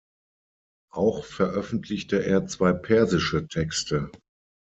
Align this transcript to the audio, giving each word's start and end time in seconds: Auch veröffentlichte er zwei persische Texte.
Auch 0.91 1.23
veröffentlichte 1.25 2.25
er 2.25 2.47
zwei 2.47 2.73
persische 2.73 3.47
Texte. 3.47 4.09